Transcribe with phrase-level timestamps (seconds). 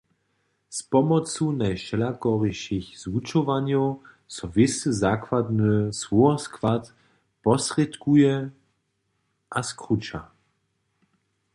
[0.77, 3.87] Z pomocu najwšelakorišich zwučowanjow
[4.35, 6.83] so wěsty zakładny słowoskład
[7.43, 8.33] posrědkuje
[9.57, 10.21] a skruća.